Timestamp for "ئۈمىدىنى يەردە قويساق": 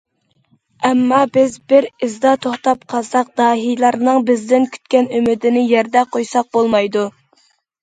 5.21-6.53